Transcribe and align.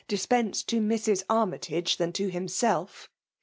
dispensed 0.07 0.67
to 0.67 0.81
Mrs. 0.81 1.21
Armytage 1.29 1.97
than 1.97 2.11
to 2.13 2.31
himself. 2.31 3.07